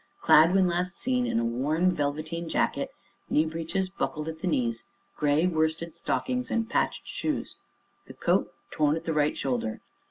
Clad, 0.23 0.55
when 0.55 0.65
last 0.67 0.95
seen, 0.95 1.27
in 1.27 1.37
a 1.39 1.45
worn 1.45 1.91
velveteen 1.93 2.49
jacket, 2.49 2.89
kneebreeches 3.31 3.95
buckled 3.95 4.27
at 4.27 4.39
the 4.39 4.47
knees, 4.47 4.83
gray 5.15 5.45
worsted 5.45 5.95
stockings, 5.95 6.49
and 6.49 6.67
patched 6.67 7.05
shoes. 7.05 7.57
The 8.07 8.15
coat 8.15 8.51
TORN 8.71 8.95
at 8.95 9.03
the 9.03 9.13
RIGHT 9.13 9.37
shoulder. 9.37 9.79